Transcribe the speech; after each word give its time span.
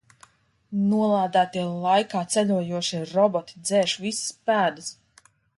Nolādētie 0.93 1.65
laikā 1.83 2.23
ceļojošie 2.37 3.05
roboti 3.13 3.63
dzēš 3.69 3.97
visas 4.07 4.37
pēdas. 4.51 4.93